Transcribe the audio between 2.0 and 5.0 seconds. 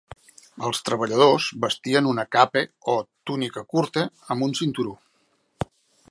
una capa o túnica curta, amb un cinturó.